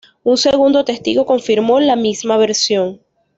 Un 0.23 0.35
segundo 0.35 0.83
testigo 0.83 1.27
confirmó 1.27 1.79
la 1.79 1.95
misma 1.95 2.35
versión. 2.35 2.99